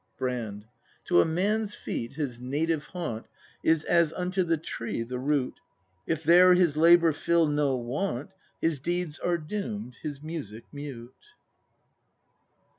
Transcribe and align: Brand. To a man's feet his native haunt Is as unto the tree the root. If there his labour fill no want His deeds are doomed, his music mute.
Brand. 0.17 0.65
To 1.05 1.21
a 1.21 1.25
man's 1.25 1.75
feet 1.75 2.13
his 2.13 2.39
native 2.39 2.85
haunt 2.85 3.27
Is 3.63 3.83
as 3.83 4.11
unto 4.11 4.41
the 4.41 4.57
tree 4.57 5.03
the 5.03 5.19
root. 5.19 5.59
If 6.07 6.23
there 6.23 6.55
his 6.55 6.75
labour 6.75 7.13
fill 7.13 7.45
no 7.45 7.75
want 7.75 8.31
His 8.59 8.79
deeds 8.79 9.19
are 9.19 9.37
doomed, 9.37 9.97
his 10.01 10.23
music 10.23 10.63
mute. 10.71 11.13